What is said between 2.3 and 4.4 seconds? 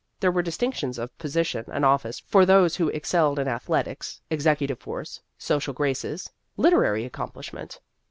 those who excelled in ath letics,